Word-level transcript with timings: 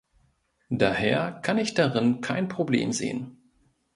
Daher 0.71 1.31
kann 1.43 1.59
ich 1.59 1.75
darin 1.75 2.21
kein 2.21 2.47
Problem 2.47 2.91
sehen. 2.91 3.37